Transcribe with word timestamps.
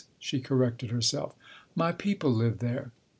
She 0.17 0.39
corrected 0.41 0.89
herself." 0.89 1.35
My 1.75 1.91
people 1.91 2.31
live 2.31 2.57
there." 2.57 2.91